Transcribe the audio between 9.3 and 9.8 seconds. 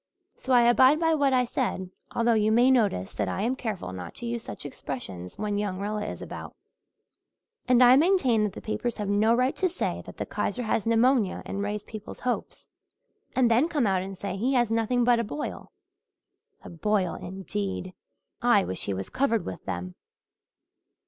right to